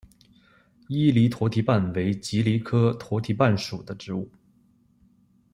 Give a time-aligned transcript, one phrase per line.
[0.87, 4.31] 伊犁驼蹄瓣为蒺藜科驼蹄瓣属的植物。